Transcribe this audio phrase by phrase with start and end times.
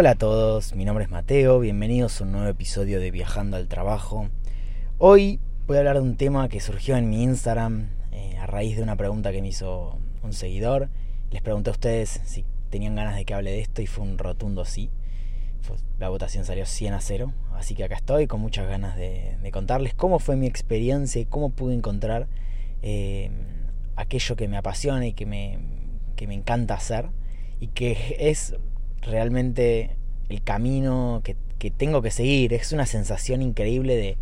[0.00, 3.66] Hola a todos, mi nombre es Mateo, bienvenidos a un nuevo episodio de Viajando al
[3.66, 4.28] Trabajo.
[4.98, 8.76] Hoy voy a hablar de un tema que surgió en mi Instagram eh, a raíz
[8.76, 10.88] de una pregunta que me hizo un seguidor.
[11.32, 14.18] Les pregunté a ustedes si tenían ganas de que hable de esto y fue un
[14.18, 14.88] rotundo sí.
[15.98, 19.94] La votación salió 100 a 0, así que acá estoy con muchas ganas de, contarles
[19.94, 22.28] cómo fue mi experiencia y cómo pude encontrar
[22.82, 23.32] eh,
[23.96, 25.58] aquello que me apasiona y que me,
[26.14, 27.08] que me encanta hacer
[27.58, 28.54] y que es
[29.02, 29.90] realmente
[30.28, 31.36] el camino que,
[31.70, 32.52] tengo que seguir.
[32.52, 34.16] Es una sensación increíble de,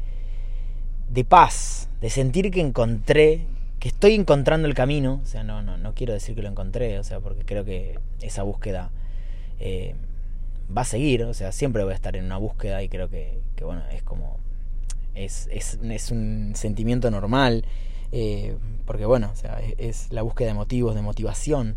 [1.11, 3.43] de paz, de sentir que encontré,
[3.79, 5.21] que estoy encontrando el camino.
[5.23, 7.99] O sea, no, no, no quiero decir que lo encontré, o sea, porque creo que
[8.21, 8.91] esa búsqueda
[9.61, 9.95] eh,
[10.75, 11.25] va a seguir.
[11.25, 14.39] O sea, siempre voy a estar en una búsqueda y creo que, bueno, es como.
[15.15, 17.65] Es, es, es un sentimiento normal.
[18.13, 18.57] Eh,
[18.87, 21.77] porque bueno, o sea, es la búsqueda de motivos, de motivación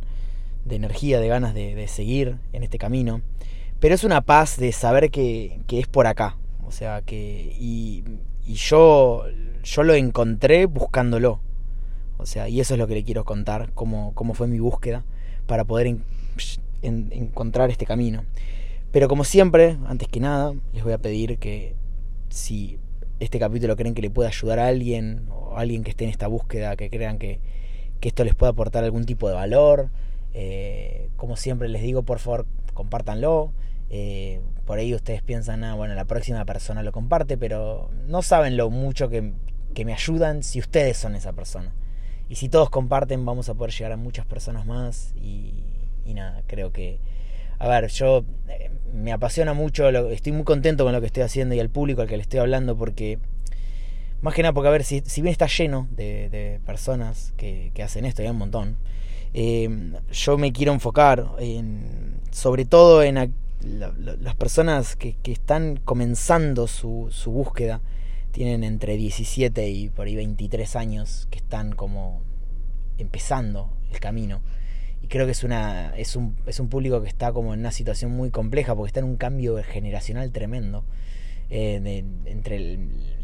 [0.66, 3.22] de energía, de ganas de, seguir en este camino.
[3.80, 6.38] Pero es una paz de saber que, es por acá.
[6.66, 7.56] O sea, que.
[7.60, 8.04] Y,
[8.46, 9.26] yo,
[9.64, 11.40] yo lo encontré buscándolo.
[12.18, 15.06] O sea, y eso es lo que le quiero contar, cómo, cómo fue mi búsqueda
[15.46, 15.98] para poder
[16.82, 18.26] encontrar este camino.
[18.92, 21.76] Pero como siempre, antes que nada, les voy a pedir que
[22.30, 22.80] si
[23.20, 26.10] este capítulo creen que le puede ayudar a alguien o a alguien que esté en
[26.10, 27.40] esta búsqueda, que crean que,
[28.00, 29.90] que esto les pueda aportar algún tipo de valor,
[30.34, 33.52] eh, como siempre les digo, por favor, compártanlo.
[33.90, 38.56] Eh, por ahí ustedes piensan, ah, bueno, la próxima persona lo comparte, pero no saben
[38.56, 39.34] lo mucho que,
[39.86, 41.74] me ayudan si ustedes son esa persona.
[42.28, 45.14] Y si todos comparten, vamos a poder llegar a muchas personas más.
[45.16, 45.54] Y,
[46.06, 47.00] nada, creo que.
[47.60, 51.56] A ver, yo eh, me apasiona mucho, estoy muy contento con lo que estoy haciendo
[51.56, 53.20] y al público al que le estoy hablando, porque.
[54.22, 57.84] Más que nada, porque a ver, si, si bien está lleno de, personas que, que
[57.84, 58.76] hacen esto, hay un montón.
[59.34, 67.10] Em, yo me quiero enfocar en, sobre todo en las personas que, están comenzando su,
[67.12, 67.82] su, búsqueda,
[68.32, 72.22] tienen entre 17 y por ahí 23 años, que están como
[72.98, 74.42] empezando el camino.
[75.02, 77.72] Y creo que es, una, es, un, es un público que está como en una
[77.72, 80.84] situación muy compleja porque está en un cambio generacional tremendo.
[81.50, 82.80] Entre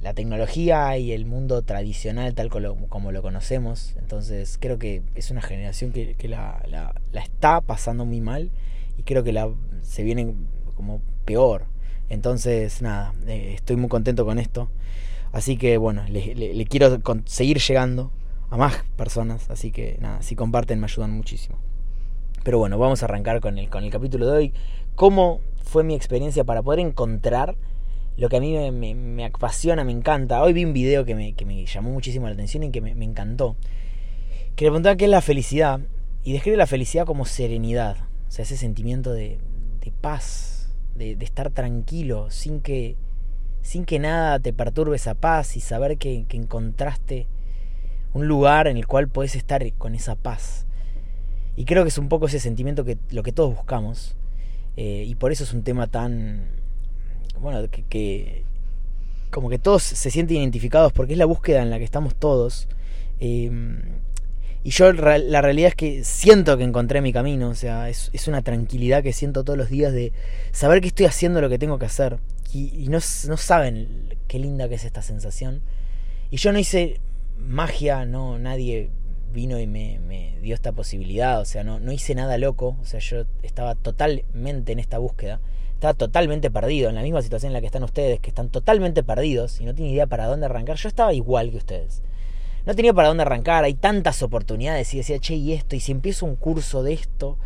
[0.05, 3.95] la tecnología y el mundo tradicional tal como lo, conocemos.
[3.97, 8.51] Entonces creo que es una generación que, la, la, está pasando muy mal
[8.99, 9.49] y creo que la,
[9.81, 10.35] se viene
[10.75, 11.65] como peor.
[12.09, 14.69] Entonces nada, eh, estoy muy contento con esto.
[15.31, 18.11] Así que bueno, le, quiero seguir llegando
[18.51, 19.49] a más personas.
[19.49, 21.57] Así que nada, si comparten me ayudan muchísimo.
[22.43, 24.53] Pero bueno, vamos a arrancar con el, con el capítulo de hoy.
[24.93, 27.55] ¿Cómo fue mi experiencia para poder encontrar
[28.17, 30.41] lo que a mí me, apasiona, me encanta.
[30.41, 33.57] Hoy vi un video que me, llamó muchísimo la atención y que me, encantó.
[34.55, 35.81] Que le preguntaba qué es la felicidad.
[36.23, 37.97] Y describe la felicidad como serenidad.
[38.27, 39.37] O sea, ese sentimiento de,
[40.01, 42.95] paz, de, estar tranquilo, sin que,
[43.61, 47.27] sin que nada te perturbe esa paz y saber que, encontraste
[48.13, 50.65] un lugar en el cual puedes estar con esa paz.
[51.57, 54.15] Y creo que es un poco ese sentimiento que lo que todos buscamos.
[54.77, 56.47] Eh, y por eso es un tema tan,
[57.39, 58.43] bueno, que,
[59.29, 62.67] como que todos se sienten identificados porque es la búsqueda en la que estamos todos.
[63.19, 63.81] Em,
[64.63, 68.41] y yo la realidad es que siento que encontré mi camino, o sea, es, una
[68.41, 70.11] tranquilidad que siento todos los días de
[70.51, 72.17] saber que estoy haciendo lo que tengo que hacer.
[72.51, 75.61] Y, no, saben qué linda que es esta sensación.
[76.31, 76.99] Y yo no hice
[77.37, 78.89] magia, no, nadie
[79.33, 82.85] vino y me, me, dio esta posibilidad, o sea, no, no hice nada loco, o
[82.85, 85.41] sea, yo estaba totalmente en esta búsqueda
[85.75, 89.03] estaba totalmente perdido, en la misma situación en la que están ustedes, que están totalmente
[89.03, 90.77] perdidos y no tienen idea para dónde arrancar.
[90.77, 92.01] Yo estaba igual que ustedes.
[92.65, 95.91] No tenía para dónde arrancar, hay tantas oportunidades y decía, che, y esto, y si
[95.91, 97.37] empiezo un curso de esto,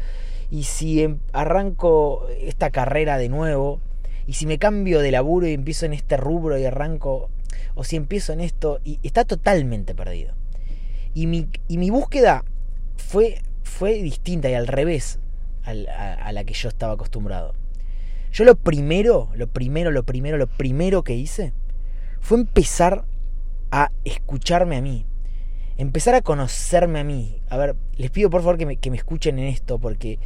[0.51, 3.81] y si em, arranco esta carrera de nuevo,
[4.27, 7.29] y si me cambio de laburo y empiezo en este rubro y arranco,
[7.73, 10.35] o si empiezo en esto, y está totalmente perdido.
[11.15, 12.45] Y mi, y mi búsqueda
[12.95, 15.19] fue, fue distinta y al revés
[15.65, 17.53] a la que yo estaba acostumbrado.
[18.31, 21.53] Yo lo primero, lo primero, lo primero, lo primero que hice
[22.19, 23.05] fue empezar
[23.71, 25.05] a escucharme a mí.
[25.77, 27.41] Empezar a conocerme a mí.
[27.49, 30.19] A ver, les pido por favor que me, que me escuchen en esto porque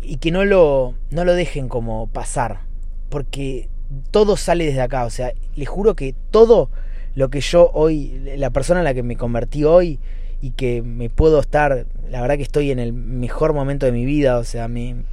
[0.00, 2.60] y que no lo, no lo dejen como pasar.
[3.08, 3.68] Porque
[4.10, 5.04] todo sale desde acá.
[5.04, 6.70] O sea, les juro que todo
[7.14, 9.98] lo que yo hoy, la persona en la que me convertí hoy
[10.40, 14.04] y que me puedo estar, la verdad que estoy en el mejor momento de mi
[14.04, 14.38] vida.
[14.38, 15.04] O sea, me,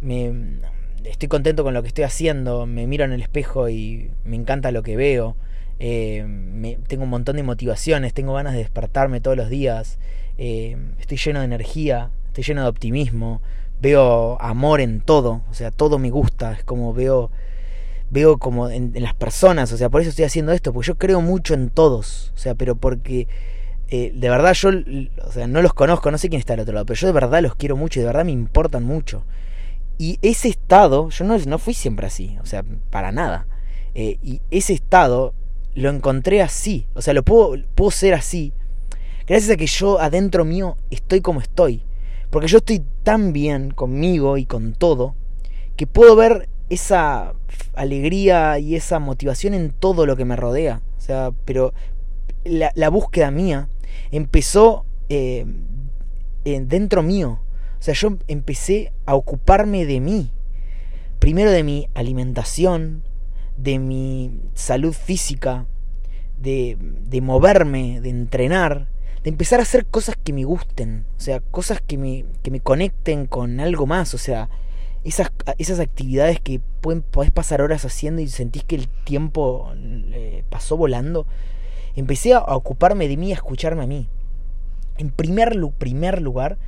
[0.00, 0.32] me
[1.04, 4.70] estoy contento con lo que estoy haciendo, me miro en el espejo y me encanta
[4.72, 5.36] lo que veo,
[5.78, 9.98] eh, tengo un montón de motivaciones, tengo ganas de despertarme todos los días,
[10.38, 13.40] eh, estoy lleno de energía, estoy lleno de optimismo,
[13.80, 17.30] veo amor en todo, o sea, todo me gusta, es como veo
[18.10, 21.22] veo como en, las personas, o sea, por eso estoy haciendo esto, porque yo creo
[21.22, 23.26] mucho en todos, o sea, pero porque
[23.88, 24.70] eh, de verdad yo,
[25.26, 27.14] o sea, no los conozco, no sé quién está al otro lado, pero yo de
[27.14, 29.24] verdad los quiero mucho y de verdad me importan mucho.
[29.98, 33.46] Y ese estado, yo no, no fui siempre así, o sea, para nada.
[33.94, 35.34] Eh, y ese estado
[35.74, 38.52] lo encontré así, o sea, lo puedo, puedo ser así,
[39.26, 41.82] gracias a que yo adentro mío estoy como estoy.
[42.32, 45.14] Porque yo estoy tan bien conmigo y con todo,
[45.76, 47.34] que puedo ver esa
[47.74, 50.80] alegría y esa motivación en todo lo que me rodea.
[50.96, 51.74] O sea, pero
[52.44, 53.68] la, búsqueda mía
[54.10, 55.44] empezó eh,
[56.44, 57.40] dentro mío.
[57.82, 60.30] O sea, yo empecé a ocuparme de mí.
[61.18, 63.02] Primero de mi alimentación,
[63.56, 65.66] de mi salud física,
[66.38, 68.86] de, de moverme, de entrenar,
[69.24, 71.06] de empezar a hacer cosas que me gusten.
[71.16, 74.14] O sea, cosas que me, que me conecten con algo más.
[74.14, 74.48] O sea,
[75.02, 80.44] esas, esas actividades que pueden, podés pasar horas haciendo y sentís que el tiempo eh,
[80.50, 81.26] pasó volando,
[81.96, 84.06] empecé a, ocuparme de mí, a escucharme a mí.
[84.98, 86.58] En primer, primer lugar,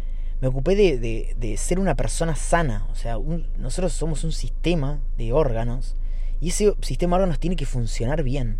[0.44, 2.86] me ocupé de, de, ser una persona sana.
[2.92, 3.16] O sea,
[3.58, 5.96] nosotros somos un sistema de órganos
[6.38, 8.58] y ese sistema de órganos tiene que funcionar bien.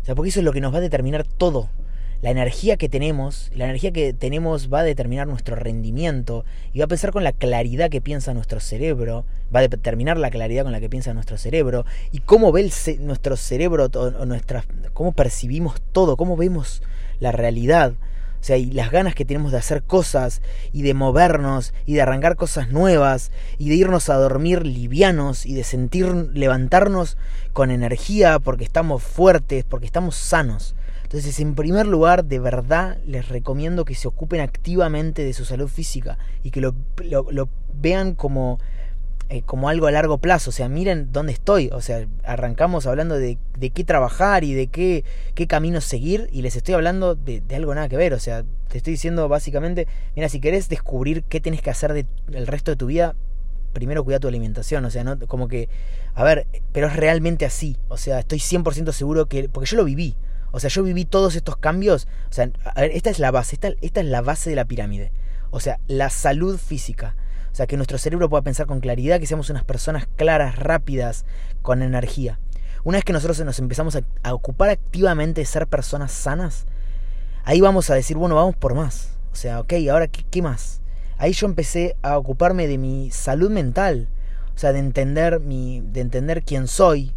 [0.00, 1.70] O sea, porque eso es lo que nos va a determinar todo
[2.20, 6.86] la energía que tenemos, la energía que tenemos va a determinar nuestro rendimiento y va
[6.86, 9.24] a pensar con la claridad que piensa nuestro cerebro,
[9.54, 12.70] va a determinar la claridad con la que piensa nuestro cerebro y cómo ve
[13.00, 16.82] nuestro cerebro o nuestra, cómo percibimos todo, cómo vemos
[17.20, 17.94] la realidad.
[18.40, 20.42] O sea, y las ganas que tenemos de hacer cosas
[20.72, 25.54] y de movernos y de arrancar cosas nuevas y de irnos a dormir livianos y
[25.54, 27.16] de sentir levantarnos
[27.52, 30.74] con energía porque estamos fuertes, porque estamos sanos.
[31.08, 35.68] Entonces, en primer lugar, de verdad les recomiendo que se ocupen activamente de su salud
[35.68, 36.74] física y que lo,
[37.72, 38.58] vean como,
[39.28, 40.50] eh, como algo a largo plazo.
[40.50, 41.70] O sea, miren dónde estoy.
[41.72, 45.04] O sea, arrancamos hablando de, de qué trabajar y de qué,
[45.34, 48.14] qué camino seguir y les estoy hablando de, algo nada que ver.
[48.14, 49.86] O sea, te estoy diciendo básicamente,
[50.16, 53.14] mira, si querés descubrir qué tienes que hacer de, el resto de tu vida,
[53.72, 55.68] primero cuida tu alimentación, o sea, no como que,
[56.14, 59.84] a ver, pero es realmente así, o sea, estoy 100% seguro que, porque yo lo
[59.84, 60.16] viví,
[60.50, 62.08] o sea, yo viví todos estos cambios.
[62.30, 64.64] O sea, a ver, esta es la base, esta, esta es la base de la
[64.64, 65.12] pirámide.
[65.50, 67.14] O sea, la salud física.
[67.58, 71.24] Sea, que nuestro cerebro pueda pensar con claridad, que seamos unas personas claras, rápidas,
[71.60, 72.38] con energía.
[72.84, 76.66] Una vez que nosotros nos empezamos a, ocupar activamente de ser personas sanas,
[77.42, 79.08] ahí vamos a decir, bueno, vamos por más.
[79.32, 80.82] O sea, ok, ahora qué, qué más.
[81.16, 84.06] Ahí yo empecé a ocuparme de mi salud mental.
[84.54, 87.12] O sea, de entender mi, de entender quién soy.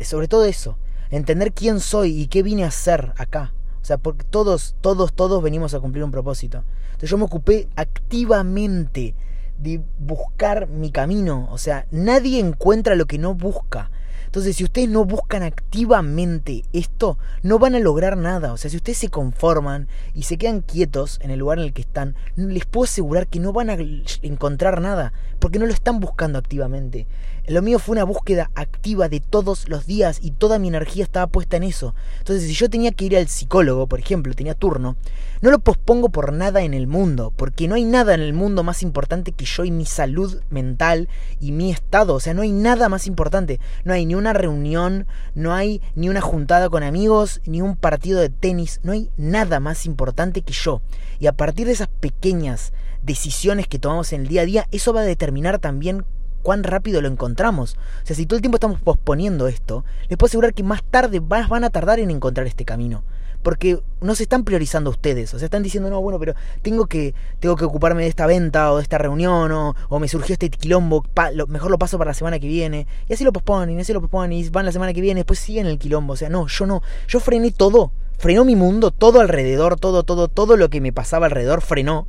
[0.00, 0.78] Sobre todo eso
[1.10, 3.52] entender quién soy y qué vine a hacer acá.
[3.82, 6.64] O sea, porque todos, todos, todos venimos a cumplir un propósito.
[6.86, 9.14] Entonces yo me ocupé activamente
[9.62, 11.48] de buscar mi camino.
[11.50, 13.90] O sea, nadie encuentra lo que no busca.
[14.32, 18.54] Entonces, si ustedes no buscan activamente esto, no van a lograr nada.
[18.54, 21.74] O sea, si ustedes se conforman y se quedan quietos en el lugar en el
[21.74, 23.76] que están, les puedo asegurar que no van a
[24.22, 27.06] encontrar nada, porque no lo están buscando activamente.
[27.52, 31.26] Lo mío fue una búsqueda activa de todos los días y toda mi energía estaba
[31.26, 31.94] puesta en eso.
[32.16, 34.96] Entonces, si yo tenía que ir al psicólogo, por ejemplo, tenía turno,
[35.42, 38.62] no lo pospongo por nada en el mundo, porque no hay nada en el mundo
[38.62, 41.10] más importante que yo y mi salud mental
[41.40, 42.14] y mi estado.
[42.14, 43.60] O sea, no hay nada más importante.
[43.84, 48.18] No hay ni una reunión, no hay ni una juntada con amigos, ni un partido
[48.18, 48.80] de tenis.
[48.82, 50.80] No hay nada más importante que yo.
[51.20, 54.94] Y a partir de esas pequeñas decisiones que tomamos en el día a día, eso
[54.94, 56.06] va a determinar también
[56.42, 57.76] cuán rápido lo encontramos.
[58.02, 61.20] O sea, si todo el tiempo estamos posponiendo esto, les puedo asegurar que más tarde
[61.20, 63.02] van a tardar en encontrar este camino.
[63.42, 65.34] Porque no se están priorizando ustedes.
[65.34, 68.72] O sea, están diciendo, no, bueno, pero tengo que, tengo que ocuparme de esta venta
[68.72, 72.10] o de esta reunión o, o me surgió este quilombo, lo, mejor lo paso para
[72.10, 72.86] la semana que viene.
[73.08, 75.40] Y así lo posponen, y así lo posponen, y van la semana que viene, después
[75.40, 76.12] siguen el quilombo.
[76.12, 76.82] O sea, no, yo no.
[77.08, 77.90] Yo frené todo.
[78.16, 82.06] Frenó mi mundo, todo alrededor, todo, todo, todo lo que me pasaba alrededor frenó.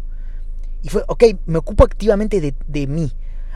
[0.84, 3.12] Y fue, ok, me ocupo activamente de, de mí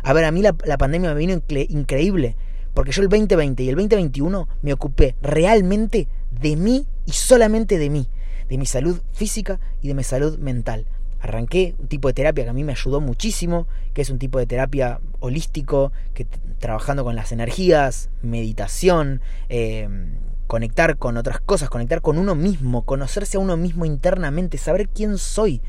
[0.08, 2.38] a ver, a mí la, pandemia me vino increíble,
[2.74, 7.90] porque yo el 2020 y el 2021 me ocupé realmente de mí y solamente de
[7.90, 8.08] mí,
[8.48, 10.86] de mi salud física y de mi salud mental.
[11.20, 14.40] Arranqué un tipo de terapia que a mí me ayudó muchísimo, que es un tipo
[14.40, 16.26] de terapia holístico, que
[16.60, 20.14] trabajando con las energías, meditación, em,
[20.48, 25.18] conectar con otras cosas, conectar con uno mismo, conocerse a uno mismo internamente, saber quién
[25.18, 25.62] soy,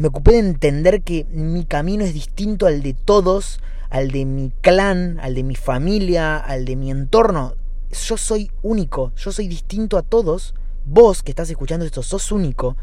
[0.00, 4.50] me ocupé de entender que mi camino es distinto al de todos, al de mi
[4.62, 7.54] clan, al de mi familia, al de mi entorno.
[7.92, 10.54] Yo soy único, yo soy distinto a todos.
[10.86, 12.78] Vos que estás escuchando esto, sos único.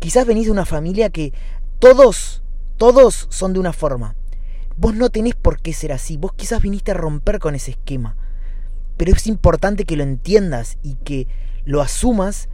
[0.00, 1.32] Quizás venís de una familia que
[1.78, 2.42] todos,
[2.76, 4.14] todos son de una forma.
[4.76, 8.16] Vos no tenés por qué ser así, vos quizás viniste a romper con ese esquema.
[8.98, 11.26] Pero es importante que lo entiendas y que
[11.64, 12.50] lo asumas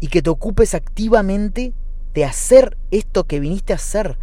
[0.00, 1.74] y que te ocupes activamente
[2.14, 4.18] de hacer esto que viniste a hacer.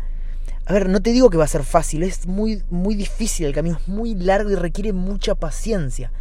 [0.65, 3.53] A ver, no te digo que va a ser fácil, es muy, muy difícil, el
[3.53, 6.11] camino es muy largo y requiere mucha paciencia.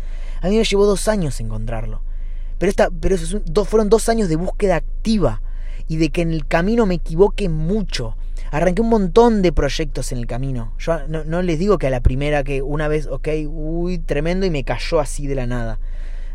[0.41, 2.01] A mí me llevó dos años encontrarlo.
[2.59, 3.17] Pero, esta, pero
[3.65, 5.43] fueron dos años de búsqueda activa
[5.89, 8.17] y de que en el camino me equivoque mucho.
[8.51, 10.73] Arranqué un montón de proyectos en el camino.
[10.79, 14.47] Yo no, no, les digo que a la primera que una vez, ok, uy, tremendo
[14.47, 15.79] y me cayó así de la nada.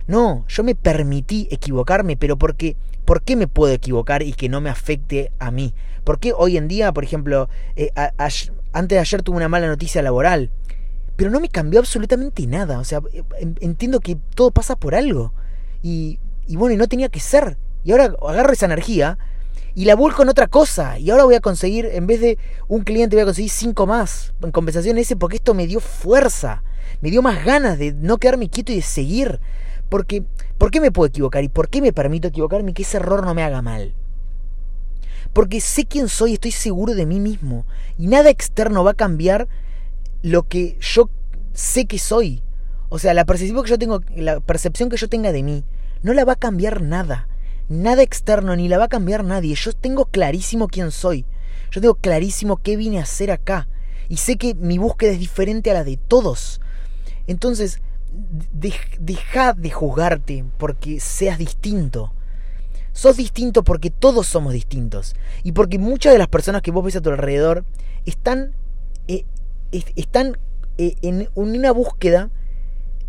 [0.07, 2.75] No, yo me permití equivocarme, pero porque,
[3.11, 5.73] ¿por qué me puedo equivocar y que no me afecte a mí?
[6.05, 7.91] ¿Por qué hoy en día, por ejemplo, eh,
[8.71, 10.49] antes de ayer tuve una mala noticia laboral?
[11.17, 12.79] Pero no me cambió absolutamente nada.
[12.79, 13.01] O sea,
[13.59, 15.33] entiendo que todo pasa por algo.
[15.83, 17.57] Y, y bueno, y no tenía que ser.
[17.83, 19.17] Y ahora agarro esa energía
[19.75, 20.97] y la vuelco en otra cosa.
[20.97, 22.37] Y ahora voy a conseguir, en vez de
[22.69, 26.63] un cliente, voy a conseguir cinco más en compensación ese, porque esto me dio fuerza.
[27.01, 29.41] Me dio más ganas de no quedarme quieto y de seguir.
[29.91, 30.23] Porque,
[30.57, 31.43] ¿por qué me puedo equivocar?
[31.43, 33.93] ¿Y por qué me permito equivocarme que ese error no me haga mal?
[35.33, 37.65] Porque sé quién soy, estoy seguro de mí mismo.
[37.97, 39.49] Y nada externo va a cambiar
[40.21, 41.09] lo que yo
[41.51, 42.41] sé que soy.
[42.87, 45.65] O sea, la percepción que yo tengo, la percepción que yo tenga de mí,
[46.03, 47.27] no la va a cambiar nada.
[47.67, 49.55] Nada externo, ni la va a cambiar nadie.
[49.55, 51.25] Yo tengo clarísimo quién soy.
[51.69, 53.67] Yo tengo clarísimo qué vine a hacer acá.
[54.07, 56.61] Y sé que mi búsqueda es diferente a la de todos.
[57.27, 57.81] Entonces,
[58.51, 62.13] deja de juzgarte porque seas distinto.
[62.93, 65.15] Sos distinto porque todos somos distintos.
[65.43, 67.63] Y porque muchas de las personas que vos ves a tu alrededor
[68.05, 68.53] están,
[69.07, 69.25] eh,
[69.71, 70.37] están
[70.77, 72.29] eh, en una búsqueda.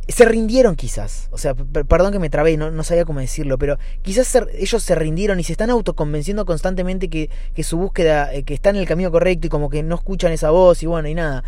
[0.09, 1.29] Se rindieron quizás.
[1.31, 5.41] O sea, perdón que me trabé, no, sabía cómo decirlo, pero quizás ellos se rindieron
[5.41, 9.11] y se están autoconvenciendo constantemente que, que su búsqueda, eh, que está en el camino
[9.11, 11.45] correcto y como que no escuchan esa voz y bueno, y nada.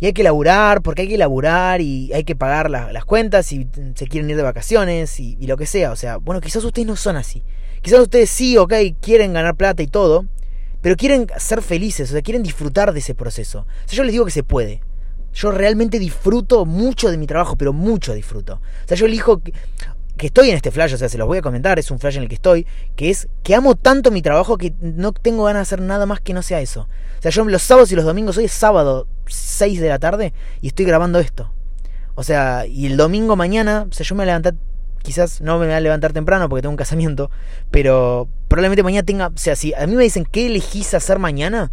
[0.00, 3.66] Y hay que laburar, porque hay que laburar y hay que pagar las cuentas y
[3.94, 5.90] se quieren ir de vacaciones y, lo que sea.
[5.90, 7.42] O sea, bueno, quizás ustedes no son así.
[7.82, 10.26] Quizás ustedes sí, ok, quieren ganar plata y todo,
[10.82, 13.60] pero quieren ser felices, o sea, quieren disfrutar de ese proceso.
[13.60, 14.82] O sea, yo les digo que se puede.
[15.34, 18.54] Yo realmente disfruto mucho de mi trabajo, pero mucho disfruto.
[18.54, 19.40] O sea, yo elijo
[20.18, 22.16] que, estoy en este flash, o sea, se los voy a comentar, es un flash
[22.16, 25.60] en el que estoy, que es que amo tanto mi trabajo que no tengo ganas
[25.60, 26.88] de hacer nada más que no sea eso.
[27.18, 30.32] O sea, yo los sábados y los domingos, hoy es sábado 6 de la tarde
[30.60, 31.52] y estoy grabando esto.
[32.14, 34.54] O sea, y el domingo mañana, o sea, yo me levantar,
[35.02, 37.30] quizás no me voy a levantar temprano porque tengo un casamiento,
[37.70, 41.70] pero probablemente mañana tenga, o sea, si a mí me dicen qué elegís hacer mañana,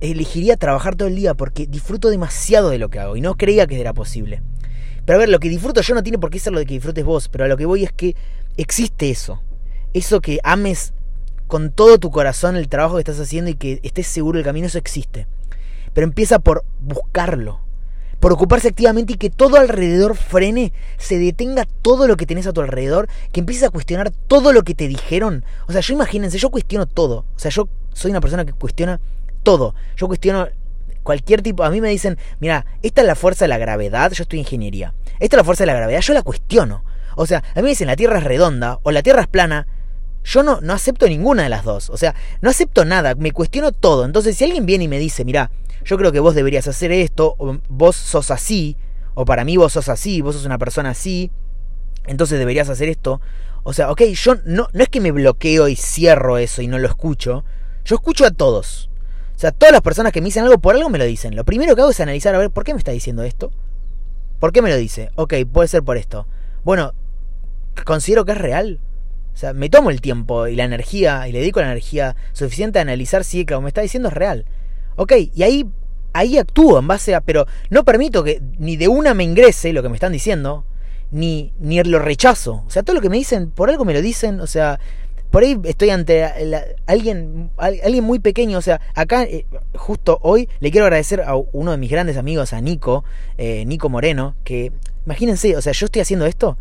[0.00, 3.66] elegiría trabajar todo el día porque disfruto demasiado de lo que hago y no creía
[3.66, 4.42] que era posible.
[5.10, 7.04] Pero a ver, lo que disfruto yo no tiene por qué ser lo que disfrutes
[7.04, 8.14] vos, pero a lo que voy es que
[8.56, 9.42] existe eso.
[9.92, 10.92] Eso que ames
[11.48, 14.68] con todo tu corazón el trabajo que estás haciendo y que estés seguro del camino,
[14.68, 15.26] eso existe.
[15.94, 17.58] Pero empieza por buscarlo,
[18.20, 22.52] por ocuparse activamente y que todo alrededor frene, se detenga todo lo que tenés a
[22.52, 25.44] tu alrededor, que empieces a cuestionar todo lo que te dijeron.
[25.66, 27.24] O sea, yo imagínense, yo cuestiono todo.
[27.34, 29.00] O sea, yo soy una persona que cuestiona
[29.42, 29.74] todo.
[29.96, 30.46] Yo cuestiono
[31.02, 31.64] cualquier tipo.
[31.64, 34.44] A mí me dicen, mira, esta es la fuerza de la gravedad, yo estoy en
[34.44, 34.94] ingeniería.
[35.18, 36.84] Esta es la fuerza de la gravedad, yo la cuestiono.
[37.16, 39.66] O sea, a mí me dicen la Tierra es redonda o la Tierra es plana.
[40.22, 41.90] Yo no, no acepto ninguna de las dos.
[41.90, 44.04] O sea, no acepto nada, me cuestiono todo.
[44.04, 45.50] Entonces, si alguien viene y me dice, mira,
[45.84, 48.76] yo creo que vos deberías hacer esto, o vos sos así,
[49.14, 51.30] o para mí vos sos así, vos sos una persona así,
[52.06, 53.20] entonces deberías hacer esto.
[53.62, 56.78] O sea, ok, yo no, no es que me bloqueo y cierro eso y no
[56.78, 57.44] lo escucho.
[57.84, 58.89] Yo escucho a todos.
[59.40, 61.34] O sea, todas las personas que me dicen algo por algo me lo dicen.
[61.34, 63.50] Lo primero que hago es analizar a ver por qué me está diciendo esto.
[64.38, 65.08] ¿Por qué me lo dice?
[65.14, 66.26] Ok, puede ser por esto.
[66.62, 66.92] Bueno,
[67.86, 68.80] considero que es real.
[69.32, 72.80] O sea, me tomo el tiempo y la energía y le dedico la energía suficiente
[72.80, 74.44] a analizar si que me está diciendo es real.
[74.96, 75.66] Ok, y ahí,
[76.12, 77.22] ahí actúo en base a...
[77.22, 80.66] Pero no permito que ni de una me ingrese lo que me están diciendo,
[81.12, 82.62] ni, ni lo rechazo.
[82.66, 84.38] O sea, todo lo que me dicen, por algo me lo dicen.
[84.40, 84.78] O sea,
[85.30, 86.24] por ahí estoy ante
[86.86, 88.58] alguien, alguien muy pequeño.
[88.58, 92.52] O sea, acá, eh, justo hoy, le quiero agradecer a uno de mis grandes amigos,
[92.52, 93.04] a Nico,
[93.38, 94.72] eh, Nico Moreno, que,
[95.06, 96.58] imagínense, o sea, yo estoy haciendo esto.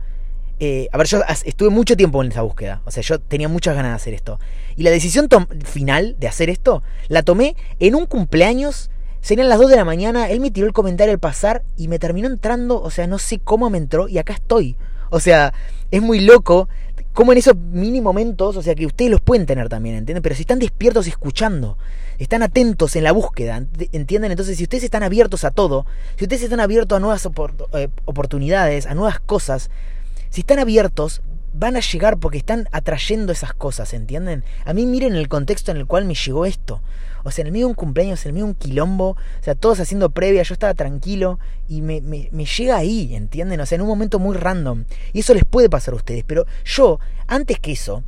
[0.61, 2.81] Eh, a ver, yo estuve mucho tiempo en esa búsqueda.
[2.85, 4.39] O sea, yo tenía muchas ganas de hacer esto.
[4.75, 5.27] Y la decisión
[5.65, 8.91] final de hacer esto la tomé en un cumpleaños.
[9.21, 10.29] Serían las 2 de la mañana.
[10.29, 12.81] Él me tiró el comentario al pasar y me terminó entrando.
[12.81, 14.75] O sea, no sé cómo me entró y acá estoy.
[15.09, 15.53] O sea,
[15.91, 16.69] es muy loco
[17.13, 20.21] como en esos mini momentos, o sea, que ustedes los pueden tener también, ¿entienden?
[20.21, 21.77] Pero si están despiertos escuchando,
[22.17, 24.31] están atentos en la búsqueda, ¿entienden?
[24.31, 25.85] Entonces, si ustedes están abiertos a todo,
[26.15, 27.27] si ustedes están abiertos a nuevas
[27.73, 29.69] eh, oportunidades, a nuevas cosas,
[30.29, 31.21] si están abiertos,
[31.53, 34.43] van a llegar porque están atrayendo esas cosas, ¿entienden?
[34.63, 36.81] A mí miren el contexto en el cual me llegó esto.
[37.23, 39.43] O sea, en el medio de un cumpleaños, en el medio de un quilombo, o
[39.43, 43.59] sea, todos haciendo previa, yo estaba tranquilo y me, me, me llega ahí, ¿entienden?
[43.61, 44.85] O sea, en un momento muy random.
[45.13, 48.03] Y eso les puede pasar a ustedes, pero yo, antes que eso,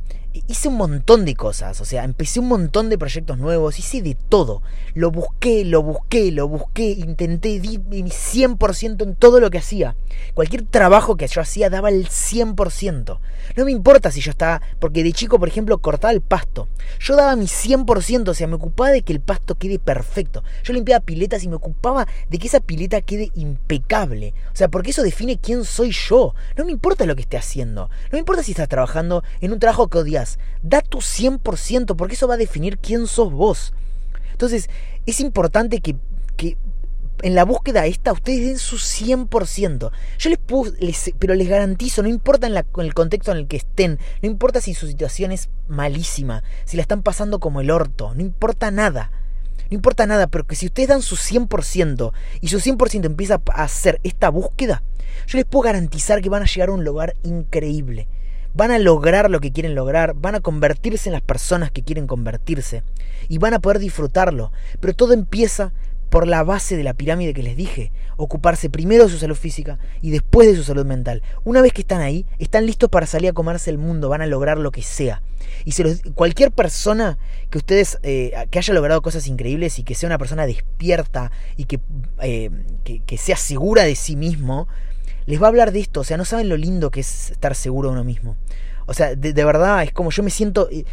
[0.48, 4.14] hice un montón de cosas, o sea, empecé un montón de proyectos nuevos, hice de
[4.14, 4.62] todo.
[4.94, 9.96] Lo busqué, lo busqué, lo busqué, intenté, di mi 100% en todo lo que hacía.
[10.34, 13.18] Cualquier trabajo que yo hacía daba el 100%.
[13.56, 16.68] No me importa si yo estaba, porque de chico, por ejemplo, cortaba el pasto.
[17.00, 20.42] Yo daba mi 100%, o sea, me ocupaba de que el pasto quede perfecto.
[20.64, 24.34] Yo limpiaba piletas y me ocupaba de que esa pileta quede impecable.
[24.52, 26.34] O sea, porque eso define quién soy yo.
[26.56, 27.88] No me importa lo que esté haciendo.
[28.04, 30.21] No me importa si estás trabajando en un trabajo que odias
[30.62, 33.72] Da tu 100% porque eso va a definir quién sos vos.
[34.32, 34.68] Entonces,
[35.06, 35.96] es importante que,
[37.22, 39.90] en la búsqueda esta ustedes den su 100%.
[40.18, 40.72] Yo les puedo,
[41.20, 44.74] pero les garantizo, no importa en, el contexto en el que estén, no importa si
[44.74, 49.12] su situación es malísima, si la están pasando como el orto, no importa nada.
[49.70, 53.62] No importa nada, pero que si ustedes dan su 100% y su 100% empieza a
[53.62, 54.82] hacer esta búsqueda,
[55.26, 58.08] yo les puedo garantizar que van a llegar a un lugar increíble
[58.54, 62.06] van a lograr lo que quieren lograr, van a convertirse en las personas que quieren
[62.06, 62.82] convertirse
[63.28, 64.52] y van a poder disfrutarlo.
[64.80, 65.72] Pero todo empieza
[66.12, 69.78] por la base de la pirámide que les dije, ocuparse primero de su salud física
[70.02, 71.22] y después de su salud mental.
[71.42, 74.26] Una vez que están ahí, están listos para salir a comerse el mundo, van a
[74.26, 75.22] lograr lo que sea.
[75.64, 75.72] Y
[76.12, 77.18] cualquier persona
[77.48, 81.64] que ustedes, eh, que haya logrado cosas increíbles y que sea una persona despierta y
[81.64, 81.80] que,
[82.20, 82.50] eh,
[82.84, 84.68] que sea segura de sí mismo,
[85.26, 86.00] les va a hablar de esto.
[86.00, 88.36] O sea, no saben lo lindo que es estar seguro de uno mismo.
[88.86, 90.68] O sea, de, verdad, es como yo me siento...
[90.70, 90.84] Eh,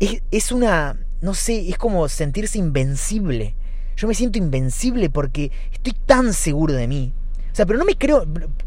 [0.00, 0.96] es, es, una...
[1.20, 3.54] No sé, es como sentirse invencible.
[3.96, 7.12] Yo me siento invencible porque estoy tan seguro de mí.
[7.52, 8.26] O sea, pero no me creo...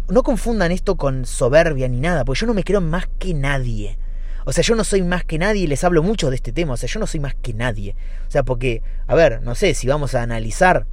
[0.10, 3.98] No confundan esto con soberbia ni nada, porque yo no me creo más que nadie.
[4.46, 6.74] O sea, yo no soy más que nadie y les hablo mucho de este tema.
[6.74, 7.96] O sea, yo no soy más que nadie.
[8.28, 10.86] O sea, porque, a ver, no sé, si vamos a analizar...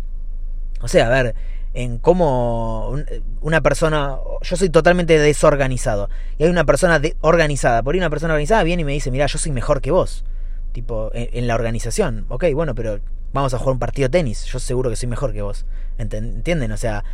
[0.81, 1.35] O sea, a ver,
[1.75, 2.97] en cómo
[3.41, 8.11] una persona, yo soy totalmente desorganizado, y hay una persona de, organizada, por ahí una
[8.11, 10.25] persona organizada viene y me dice, mira, yo soy mejor que vos,
[10.73, 13.01] tipo, en, la organización, ok, bueno, pero
[13.33, 15.65] vamos a jugar un partido de tenis, yo seguro que soy mejor que vos,
[15.99, 16.73] ¿entienden?
[16.73, 17.05] O sea,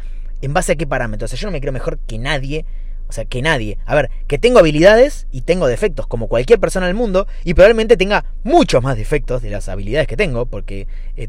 [0.42, 1.28] ¿en base a qué parámetros?
[1.28, 2.64] O sea, yo no me creo mejor que nadie,
[3.08, 3.78] o sea, que nadie.
[3.86, 7.96] A ver, que tengo habilidades y tengo defectos, como cualquier persona del mundo, y probablemente
[7.96, 11.28] tenga muchos más defectos de las habilidades que tengo, porque eh,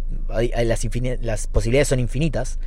[0.65, 0.85] las,
[1.21, 2.59] las posibilidades son infinitas.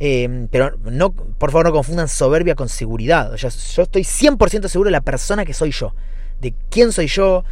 [0.00, 3.34] Em, pero no, por favor no confundan soberbia con seguridad.
[3.34, 5.94] Yo, yo estoy 100% seguro de la persona que soy yo.
[6.40, 7.44] De quién soy yo.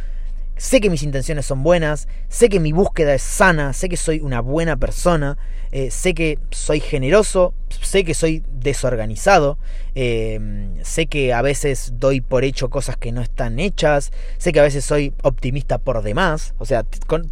[0.55, 2.07] Sé que mis intenciones son buenas.
[2.29, 3.73] Sé que mi búsqueda es sana.
[3.73, 5.37] Sé que soy una buena persona.
[5.71, 7.53] Eh, sé que soy generoso.
[7.81, 9.57] Sé que soy desorganizado.
[9.93, 14.11] Em, sé que a veces doy por hecho cosas que no están hechas.
[14.37, 16.53] Sé que a veces soy optimista por demás.
[16.59, 16.83] O sea,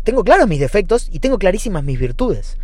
[0.04, 2.58] tengo claros mis defectos y tengo clarísimas mis virtudes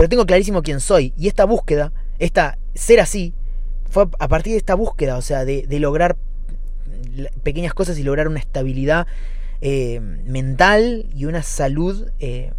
[0.00, 1.12] pero tengo clarísimo quién soy.
[1.18, 3.34] Y esta búsqueda, esta ser así,
[3.90, 6.16] fue a partir de esta búsqueda, o sea, de, lograr
[7.42, 9.06] pequeñas cosas y lograr una estabilidad
[9.60, 12.54] eh, mental y una salud, eh,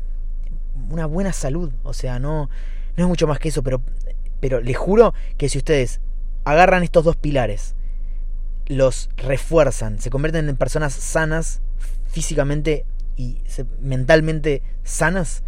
[0.91, 1.71] una buena salud.
[1.81, 2.51] O sea, no,
[2.95, 3.81] no es mucho más que eso, pero,
[4.39, 5.99] pero les juro que si ustedes
[6.43, 7.73] agarran estos dos pilares,
[8.67, 11.61] los refuerzan, se convierten en personas sanas
[12.05, 12.85] físicamente
[13.17, 13.39] y
[13.81, 15.43] mentalmente sanas,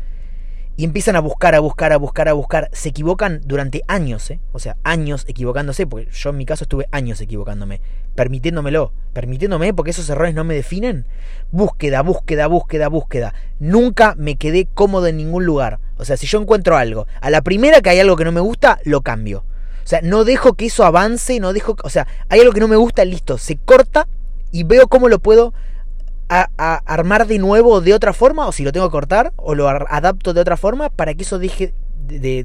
[0.75, 2.69] y empiezan a buscar, a buscar, a buscar, a buscar.
[2.73, 4.39] Se equivocan durante años, ¿eh?
[4.51, 7.81] O sea, años equivocándose, porque yo en mi caso estuve años equivocándome,
[8.15, 11.05] permitiéndomelo, permitiéndome, porque esos errores no me definen.
[11.51, 13.33] Búsqueda, búsqueda, búsqueda, búsqueda.
[13.59, 15.79] Nunca me quedé cómodo en ningún lugar.
[15.97, 18.41] O sea, si yo encuentro algo, a la primera que hay algo que no me
[18.41, 19.43] gusta, lo cambio.
[19.83, 22.67] O sea, no dejo que eso avance, no dejo, o sea, hay algo que no
[22.67, 24.07] me gusta, listo, se corta
[24.51, 25.53] y veo cómo lo puedo
[26.29, 29.67] a, armar de nuevo de otra forma, o si lo tengo que cortar, o lo
[29.69, 31.73] adapto de otra forma para que eso deje
[32.07, 32.43] de,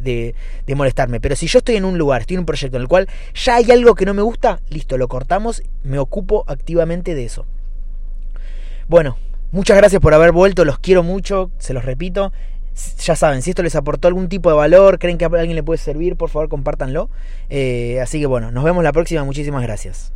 [0.67, 1.21] de, molestarme.
[1.21, 3.57] Pero si yo estoy en un lugar, estoy en un proyecto en el cual ya
[3.57, 7.47] hay algo que no me gusta, listo, lo cortamos, me ocupo activamente de eso.
[8.89, 9.19] Bueno,
[9.53, 12.33] muchas gracias por haber vuelto, los quiero mucho, se los repito.
[13.01, 15.65] Ya saben, si esto les aportó algún tipo de valor, creen que a alguien le
[15.65, 17.11] puede servir, por favor compártanlo.
[17.51, 20.13] Eh, así que bueno, nos vemos la próxima, muchísimas gracias.